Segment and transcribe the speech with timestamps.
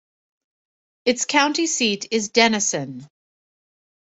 [1.05, 3.07] Its county seat is Denison.